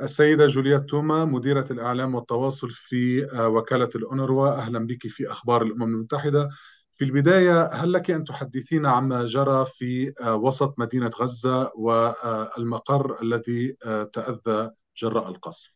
[0.00, 5.82] السيدة جوليات توما مديرة الإعلام والتواصل في آه، وكالة الأونروا أهلا بك في أخبار الأمم
[5.82, 6.48] المتحدة.
[6.92, 13.76] في البداية هل لك أن تحدثينا عما جرى في آه، وسط مدينة غزة والمقر الذي
[13.86, 15.70] آه، تأذى جراء القصف؟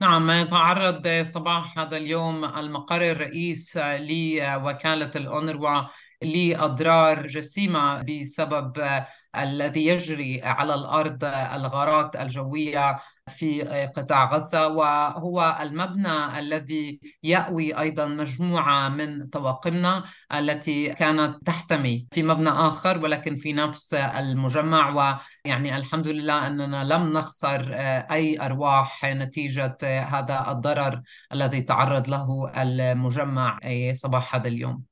[0.00, 5.82] نعم تعرض صباح هذا اليوم المقر الرئيس لوكالة الأونروا
[6.22, 9.02] لأضرار جسيمة بسبب
[9.36, 12.98] الذي يجري على الأرض الغارات الجوية
[13.28, 13.62] في
[13.96, 22.48] قطاع غزة وهو المبنى الذي يأوي أيضا مجموعة من طواقمنا التي كانت تحتمي في مبنى
[22.48, 24.88] آخر ولكن في نفس المجمع.
[25.44, 27.74] ويعني الحمد لله أننا لم نخسر
[28.10, 33.58] أي أرواح نتيجة هذا الضرر الذي تعرض له المجمع
[33.92, 34.82] صباح هذا اليوم.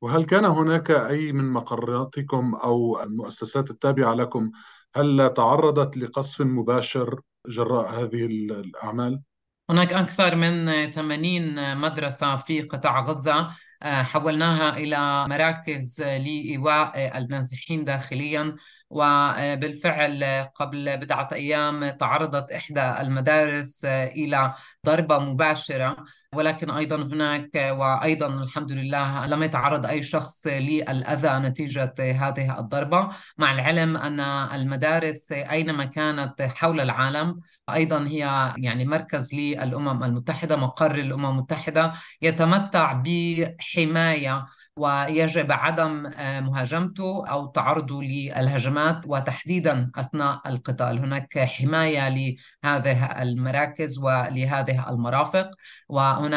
[0.00, 4.50] وهل كان هناك أي من مقراتكم أو المؤسسات التابعة لكم
[4.96, 9.22] هل تعرضت لقصف مباشر جراء هذه الأعمال؟
[9.70, 13.50] هناك أكثر من 80 مدرسة في قطاع غزة
[13.82, 18.56] آه، حولناها إلى مراكز لإيواء النازحين داخليا
[18.90, 24.54] وبالفعل قبل بضعة أيام تعرضت إحدى المدارس إلى
[24.86, 25.96] ضربة مباشرة
[26.34, 33.08] ولكن أيضا هناك وأيضا الحمد لله لم يتعرض أي شخص للأذى نتيجة هذه الضربة.
[33.38, 37.40] مع العلم أن المدارس أينما كانت حول العالم
[37.70, 44.46] أيضا هي يعني مركز للأمم المتحدة مقر الأمم المتحدة يتمتع بحماية
[44.78, 50.98] ويجب عدم آه، مهاجمته أو تعرضه للهجمات وتحديدا أثناء القتال.
[50.98, 55.50] هناك حماية لهذه المراكز ولهذه المرافق
[55.88, 56.27] وهناك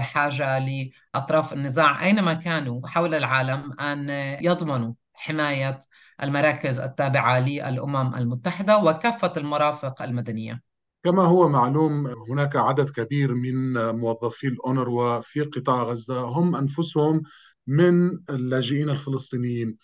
[0.00, 4.08] حاجة لأطراف النزاع أينما كانوا حول العالم أن
[4.44, 5.78] يضمنوا حماية
[6.22, 10.62] المراكز التابعة للأمم المتحدة وكافة المرافق المدنية
[11.04, 17.22] كما هو معلوم هناك عدد كبير من موظفي الأونروا في قطاع غزة هم أنفسهم
[17.66, 19.76] من اللاجئين الفلسطينيين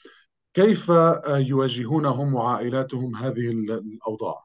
[0.54, 0.88] كيف
[1.28, 4.44] يواجهونهم وعائلاتهم هذه الأوضاع؟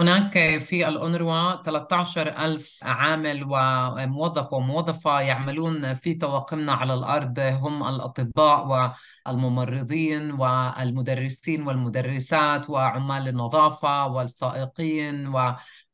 [0.00, 7.38] هناك في الأونروا 13 ألف عامل وموظف وموظفة يعملون في طواقمنا على الأرض.
[7.38, 8.94] هم الأطباء
[9.26, 15.26] والممرضين والمدرسين والمدرسات وعمال النظافة والسائقين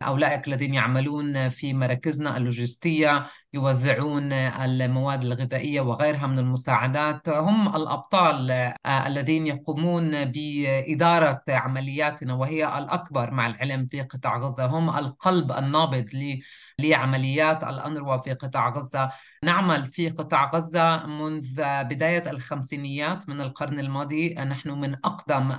[0.03, 7.29] وأولئك الذين يعملون في مراكزنا اللوجستية يوزعون المواد الغذائية وغيرها من المساعدات.
[7.29, 14.67] هم الأبطال آه، الذين يقومون بإدارة عملياتنا وهي الأكبر مع العلم في قطاع غزة.
[14.67, 16.09] هم القلب النابض
[16.81, 19.11] لعمليات الأنروا في قطاع غزة.
[19.45, 24.35] نعمل في قطاع غزة منذ بداية الخمسينيات من القرن الماضي.
[24.35, 25.53] نحن من أقدم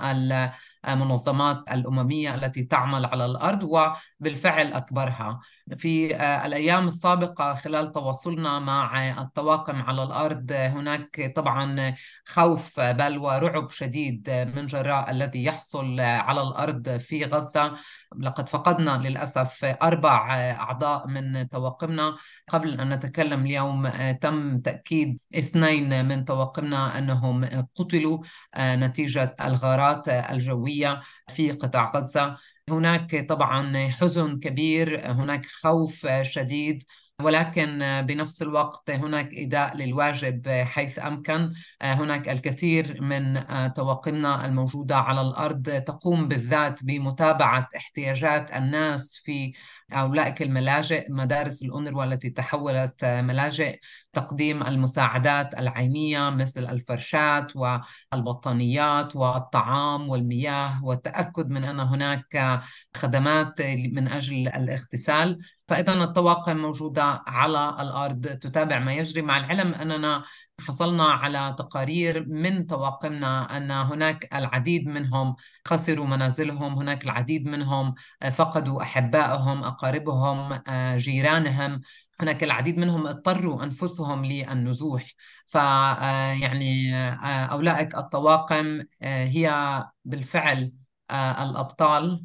[0.88, 5.40] المنظمات الأممية التي تعمل على الأرض وبالفعل أكبرها.
[5.76, 6.16] في
[6.46, 11.94] الأيام السابقة خلال تواصلنا مع الطواقم على الأرض هناك طبعا
[12.24, 17.76] خوف بل ورعب شديد من جراء الذي يحصل على الأرض في غزة.
[18.20, 22.16] لقد فقدنا للأسف أربع أعضاء من طواقمنا
[22.48, 23.88] قبل أن نتكلم اليوم
[24.20, 27.44] تم تأكيد اثنين من طواقمنا أنهم
[27.74, 28.18] قتلوا
[28.58, 32.36] نتيجة الغارات الجوية في قطاع غزة.
[32.68, 36.82] هناك طبعا حزن كبير هناك خوف شديد
[37.22, 41.52] ولكن بنفس الوقت هناك إداء للواجب حيث أمكن.
[41.82, 49.52] هناك الكثير من طواقمنا الموجودة على الأرض تقوم بالذات بمتابعة احتياجات الناس في
[49.92, 53.78] أولئك الملاجئ مدارس الأونروا التي تحولت ملاجئ
[54.12, 62.62] تقديم المساعدات العينية مثل الفرشات والبطانيات والطعام والمياه والتأكد من أن هناك
[62.96, 63.62] خدمات
[63.92, 65.38] من أجل الاغتسال.
[65.68, 69.22] فإذا الطواقم موجودة على الأرض تتابع ما يجري.
[69.22, 70.22] مع العلم أننا
[70.60, 75.34] حصلنا على تقارير من طواقمنا أن هناك العديد منهم
[75.68, 77.94] خسروا منازلهم هناك العديد منهم
[78.32, 80.60] فقدوا أحبائهم أقاربهم
[80.96, 81.80] جيرانهم
[82.20, 85.14] هناك العديد منهم اضطروا أنفسهم للنزوح.
[85.46, 86.94] فيعني
[87.26, 90.72] أولئك الطواقم هي بالفعل
[91.10, 92.24] الأبطال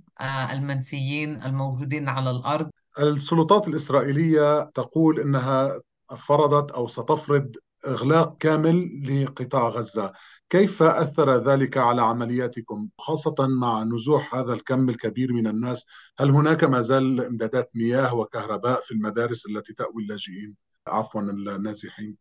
[0.51, 2.69] المنسيين الموجودين على الأرض.
[2.99, 5.81] السلطات الإسرائيلية تقول أنها
[6.17, 7.51] فرضت أو ستفرض
[7.87, 10.13] إغلاق كامل لقطاع غزة.
[10.49, 15.85] كيف أثر ذلك على عملياتكم خاصة مع نزوح هذا الكم الكبير من الناس؟
[16.19, 20.55] هل هناك ما زال إمدادات مياه وكهرباء في المدارس التي تأوي اللاجئين؟
[20.87, 22.17] عفوا النازحين.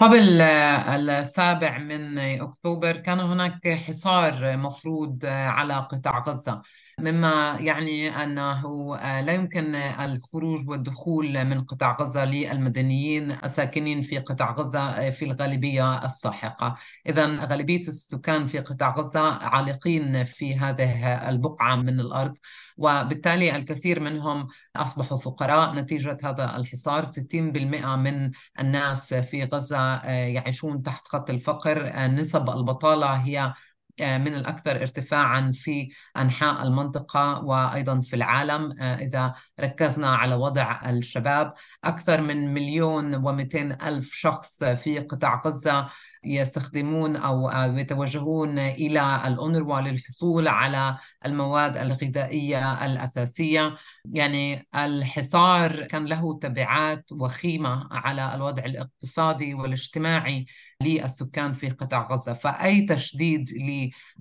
[0.00, 6.62] قبل السابع من أكتوبر كان هناك حصار مفروض على قطاع غزة.
[7.00, 15.10] مما يعني أنه لا يمكن الخروج والدخول من قطاع غزة للمدنيين الساكنين في قطاع غزة
[15.10, 16.76] في الغالبية الساحقة.
[17.06, 22.36] إذا غالبية السكان في قطاع غزة عالقين في هذه البقعة من الأرض
[22.76, 25.74] وبالتالي الكثير منهم أصبحوا فقراء.
[25.74, 32.06] نتيجة هذا الحصار 60% من الناس في غزة يعيشون تحت خط الفقر.
[32.08, 33.54] نسب البطالة هي آه،
[34.00, 38.80] من الأكثر ارتفاعا في أنحاء المنطقة وأيضا في العالم.
[38.80, 41.52] آه، إذا ركزنا على وضع الشباب
[41.84, 45.88] أكثر من مليون ومئتين ألف شخص في قطاع غزة
[46.26, 53.76] يستخدمون أو يتوجهون إلى الأونروا للحصول على المواد الغذائية الأساسية.
[54.12, 60.46] يعني الحصار كان له تبعات وخيمة على الوضع الاقتصادي والاجتماعي
[60.82, 62.32] للسكان في قطاع غزة.
[62.32, 63.50] فأي تشديد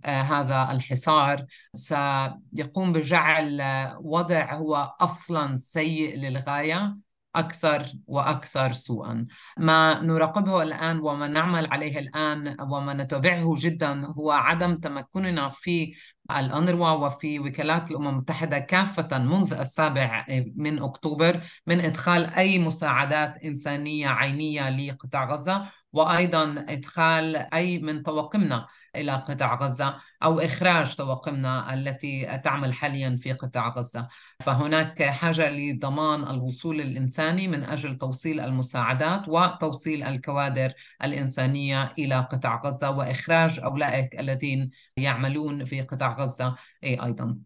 [0.06, 3.62] لهذا الحصار سيقوم بجعل
[4.02, 6.98] وضع هو أصلا سيء للغاية.
[7.40, 9.28] أكثر وأكثر سوءا.
[9.58, 15.96] ما نراقبه الآن وما نعمل عليه الآن وما نتابعه جدا هو عدم تمكننا في
[16.32, 24.08] الأنروا وفي وكالات الأمم المتحدة كافة منذ السابع من أكتوبر من إدخال أي مساعدات إنسانية
[24.08, 28.68] عينية لقطاع غزة وأيضا إدخال أي من طواقمنا
[28.98, 34.08] إلى قطاع غزة أو إخراج طواقمنا التي تعمل حاليا في قطاع غزة
[34.40, 42.92] فهناك حاجة لضمان الوصول الإنساني من أجل توصيل المساعدات وتوصيل الكوادر الإنسانية إلى قطاع غزة
[42.92, 47.38] وإخراج أولئك الذين يعملون في قطاع غزة أيضا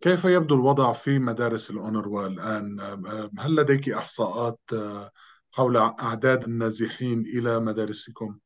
[0.00, 2.80] كيف يبدو الوضع في مدارس الأونروا الآن؟
[3.38, 4.60] هل لديك إحصاءات
[5.52, 8.38] حول أعداد النازحين إلى مدارسكم؟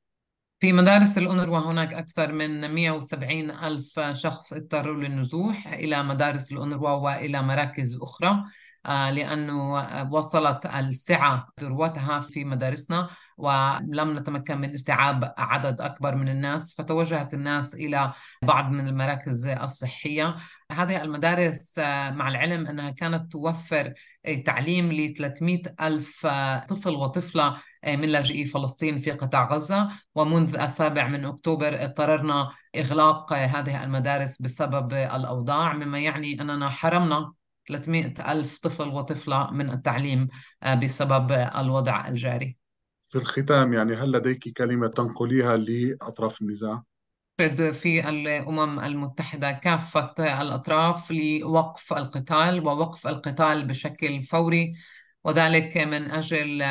[0.60, 7.42] في مدارس الأونروا هناك أكثر من 170 ألف شخص اضطروا للنزوح إلى مدارس الأونروا وإلى
[7.42, 8.44] مراكز أخرى.
[8.84, 9.72] لأنه
[10.12, 13.08] وصلت السعة ذروتها في مدارسنا
[13.40, 18.12] ولم نتمكن من استيعاب عدد أكبر من الناس فتوجهت الناس إلى
[18.42, 20.36] بعض من المراكز الصحية.
[20.72, 23.94] هذه المدارس آه، مع العلم أنها كانت توفر
[24.44, 26.26] تعليم ل 300 ألف
[26.68, 29.88] طفل وطفلة آه، من لاجئي فلسطين في قطاع غزة.
[30.14, 37.32] ومنذ السابع من أكتوبر اضطررنا إغلاق هذه المدارس بسبب الأوضاع مما يعني أننا حرمنا
[37.70, 40.28] 300 ألف طفل وطفلة من التعليم
[40.62, 42.56] آه، بسبب الوضع الجاري
[43.06, 46.82] في الختام يعني هل لديك كلمة تنقليها لأطراف النزاع؟
[47.72, 54.74] في الأمم المتحدة كافة الأطراف لوقف القتال ووقف القتال بشكل فوري
[55.24, 56.64] وذلك من أجل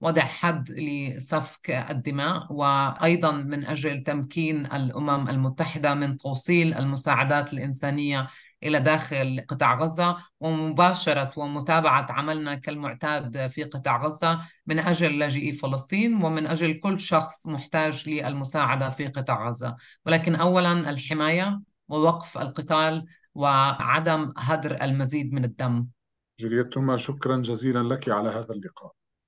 [0.00, 8.28] وضع حد لسفك الدماء وأيضا من أجل تمكين الأمم المتحدة من توصيل المساعدات الإنسانية
[8.62, 16.24] إلى داخل قطاع غزة ومباشرة ومتابعة عملنا كالمعتاد في قطاع غزة من أجل لاجئي فلسطين
[16.24, 19.76] ومن أجل كل شخص محتاج للمساعدة في قطاع غزة.
[20.06, 25.86] ولكن اولا الحماية ووقف القتال وعدم هدر المزيد من الدم.
[26.40, 28.95] جولييت توما شكرا جزيلا لك على هذا اللقاء.